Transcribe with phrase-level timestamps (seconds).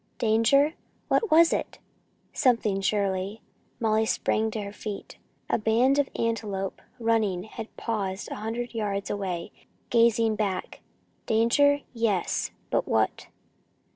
[0.17, 0.73] Danger?
[1.09, 1.77] What was it?
[2.33, 3.43] Something, surely.
[3.79, 5.19] Molly sprang to her feet.
[5.47, 9.51] A band of antelope, running, had paused a hundred yards away,
[9.91, 10.81] gazing back.
[11.27, 13.27] Danger yes; but what?